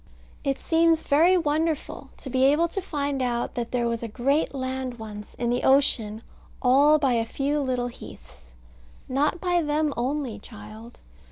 It 0.43 0.57
seems 0.57 1.03
very 1.03 1.37
wonderful, 1.37 2.09
to 2.17 2.29
be 2.31 2.43
able 2.45 2.67
to 2.69 2.81
find 2.81 3.21
out 3.21 3.53
that 3.53 3.69
there 3.71 3.87
was 3.87 4.01
a 4.01 4.07
great 4.07 4.51
land 4.55 4.97
once 4.97 5.35
in 5.35 5.51
the 5.51 5.61
ocean 5.61 6.23
all 6.59 6.97
by 6.97 7.13
a 7.13 7.23
few 7.23 7.59
little 7.59 7.85
heaths. 7.89 8.49
Not 9.07 9.39
by 9.39 9.61
them 9.61 9.93
only, 9.95 10.39
child. 10.39 10.99